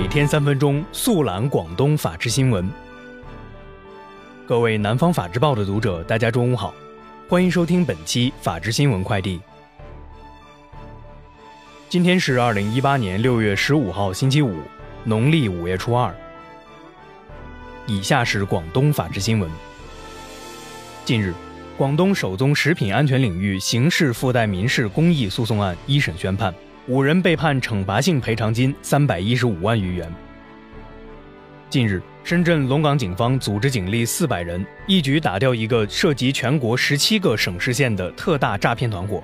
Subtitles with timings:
[0.00, 2.66] 每天三分钟速览广东法治新闻。
[4.46, 6.74] 各位南方法制报的读者，大家中午好，
[7.28, 9.38] 欢迎收听本期法治新闻快递。
[11.90, 14.62] 今天是二零一八年六月十五号，星期五，
[15.04, 16.12] 农历五月初二。
[17.86, 19.50] 以下是广东法治新闻。
[21.04, 21.34] 近日，
[21.76, 26.54] 广东首宗食品安全领域刑事附带民事公益诉讼案一审宣判。
[26.86, 30.12] 五人被判惩罚性赔偿金三百一十五万余元。
[31.68, 39.22] 近日，深圳龙岗警方组织警力四百人，一举打掉一个涉及全国十七个省市县的特大诈骗团伙，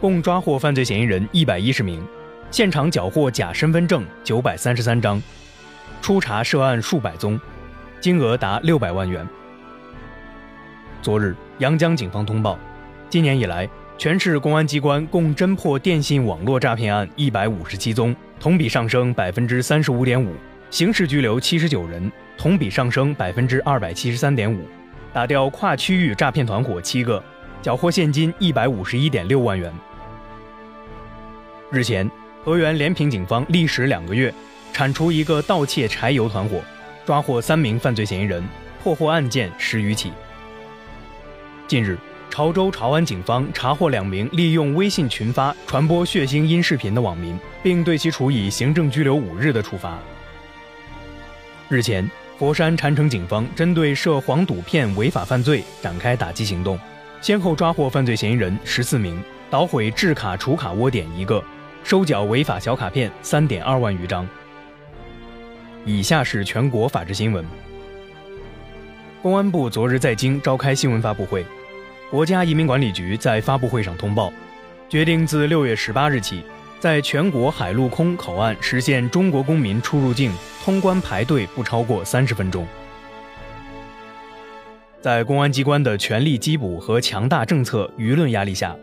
[0.00, 2.02] 共抓获犯罪嫌疑人一百一十名，
[2.50, 5.20] 现场缴获假身份证九百三十三张，
[6.00, 7.38] 初查涉案数百宗，
[8.00, 9.26] 金额达六百万元。
[11.02, 12.56] 昨日，阳江警方通报，
[13.10, 13.68] 今年以来。
[13.96, 20.32] 全市公安机关共侦破电信网络诈骗案一百五十七宗，同比上升百分之三十五点五；
[20.68, 24.58] 刑事拘留七十九人，同比上升百分之二百七十三点五；
[25.12, 27.22] 打掉跨区域诈骗团伙七个，
[27.62, 29.72] 缴获现金一百五十一点六万元。
[31.70, 32.10] 日前，
[32.44, 34.34] 河源连平警方历时两个月，
[34.72, 36.60] 铲除一个盗窃柴油团伙，
[37.06, 38.42] 抓获三名犯罪嫌疑人，
[38.82, 40.12] 破获案件十余起。
[41.68, 41.96] 近日。
[42.34, 49.96] 潮州潮安警方查获两名利用微信群发传播血腥音视频的网民，并对其处以行政拘留五日的处罚。
[51.68, 56.76] 日前，佛山禅城警方针对涉黄赌骗违法犯罪展开打击行动，
[57.20, 61.40] 先后抓获犯罪嫌疑人十四名，捣毁制卡储卡窝点一个，
[61.84, 64.26] 收缴违法小卡片三点二万余张。
[65.84, 67.44] 以下是全国法制新闻。
[69.22, 71.46] 公安部昨日在京召开新闻发布会。
[72.14, 74.32] 国家移民管理局在发布会上通报，
[74.88, 76.44] 决定自六月十八日起，
[76.78, 80.30] 在全国海陆空口岸实现中国公民出入境
[80.64, 82.64] 通关排队不超过三十分钟。
[85.00, 88.76] 在公安机关的全力缉捕和强大政策舆论压力下，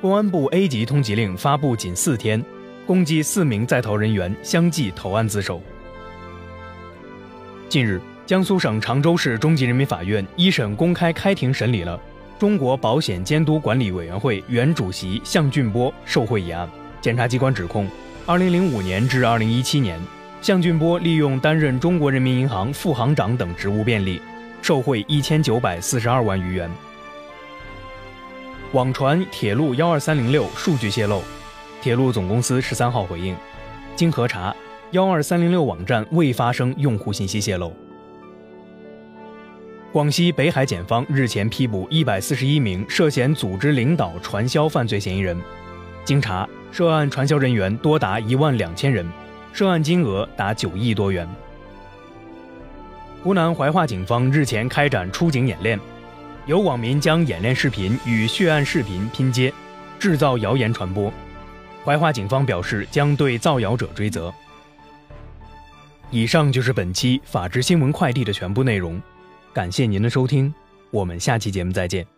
[0.00, 2.40] 公安部 A 级通缉令发布仅四天，
[2.86, 5.60] 共计四名在逃人员相继投案自首。
[7.68, 12.00] 近日，江苏省常州市中级人民法院一审公开开庭审理了。
[12.38, 16.68] 中国保险监督管理委员会原主席向俊波受贿一案，
[17.00, 17.88] 检察机关指控
[18.26, 19.98] ，2005年至2017年，
[20.42, 24.20] 向俊波利用担任中国人民银行副行长等职务便利，
[24.60, 26.70] 受贿1942万余元。
[28.72, 31.22] 网传铁路12306数据泄露，
[31.80, 33.34] 铁路总公司十三号回应，
[33.94, 34.54] 经核查
[34.92, 37.74] ，12306网站未发生用户信息泄露。
[39.96, 45.40] 广西北海检方日前批捕一百四十一名涉嫌组织领导传销犯罪嫌疑人，
[46.04, 49.10] 经查，涉案传销人员多达一万两千人，
[49.54, 51.26] 涉案金额达九亿多元。
[53.22, 55.80] 湖南怀化警方日前开展出警演练，
[56.44, 59.50] 有网民将演练视频与血案视频拼接，
[59.98, 61.10] 制造谣言传播。
[61.86, 64.30] 怀化警方表示将对造谣者追责。
[66.10, 69.00] 以上就是本期法治新闻快递的全部内容。
[69.56, 70.52] 感谢您的收听，
[70.90, 72.15] 我们下期节目再见。